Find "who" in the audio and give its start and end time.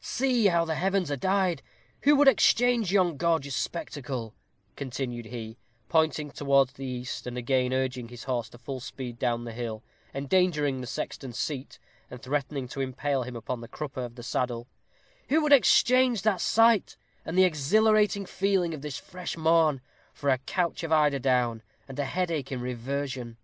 2.02-2.14, 15.30-15.42